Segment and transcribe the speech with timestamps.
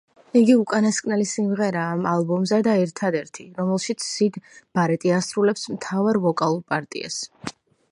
[0.39, 4.41] იგი უკანასკნელი სიმღერაა ამ ალბომზე და ერთადერთი, რომელშიც სიდ
[4.79, 7.23] ბარეტი ასრულებს მთავარ ვოკალურ პარტიას.